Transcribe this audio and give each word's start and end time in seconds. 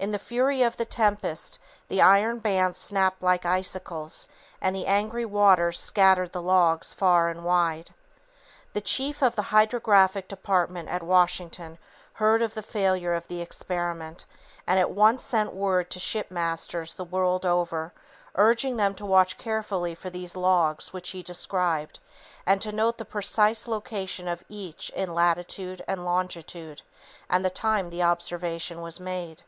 In 0.00 0.12
the 0.12 0.18
fury 0.20 0.62
of 0.62 0.76
the 0.76 0.84
tempest, 0.84 1.58
the 1.88 2.00
iron 2.00 2.38
bands 2.38 2.78
snapped 2.78 3.20
like 3.20 3.44
icicles 3.44 4.28
and 4.60 4.76
the 4.76 4.86
angry 4.86 5.24
waters 5.24 5.80
scattered 5.80 6.30
the 6.30 6.40
logs 6.40 6.94
far 6.94 7.28
and 7.30 7.44
wide. 7.44 7.92
The 8.74 8.80
chief 8.80 9.22
of 9.24 9.34
the 9.34 9.42
Hydrographic 9.50 10.28
Department 10.28 10.88
at 10.88 11.02
Washington 11.02 11.78
heard 12.12 12.42
of 12.42 12.54
the 12.54 12.62
failure 12.62 13.12
of 13.12 13.26
the 13.26 13.40
experiment, 13.40 14.24
and 14.68 14.78
at 14.78 14.92
once 14.92 15.24
sent 15.24 15.52
word 15.52 15.90
to 15.90 15.98
shipmasters 15.98 16.94
the 16.94 17.02
world 17.04 17.44
over, 17.44 17.92
urging 18.36 18.76
them 18.76 18.94
to 18.94 19.04
watch 19.04 19.36
carefully 19.36 19.96
for 19.96 20.10
these 20.10 20.36
logs 20.36 20.92
which 20.92 21.10
he 21.10 21.24
described; 21.24 21.98
and 22.46 22.62
to 22.62 22.70
note 22.70 22.98
the 22.98 23.04
precise 23.04 23.66
location 23.66 24.28
of 24.28 24.44
each 24.48 24.90
in 24.90 25.12
latitude 25.12 25.82
and 25.88 26.04
longitude 26.04 26.82
and 27.28 27.44
the 27.44 27.50
time 27.50 27.90
the 27.90 28.04
observation 28.04 28.80
was 28.80 29.00
made. 29.00 29.42